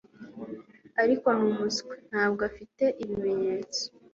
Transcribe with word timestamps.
Ariko 1.01 1.27
ni 1.37 1.43
umuswa 1.51 1.93
ntabwo 2.09 2.41
afite 2.49 2.85
ibimenyetso 3.03 3.83